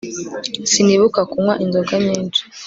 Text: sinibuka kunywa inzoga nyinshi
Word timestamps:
sinibuka 0.71 1.19
kunywa 1.29 1.53
inzoga 1.63 1.95
nyinshi 2.05 2.41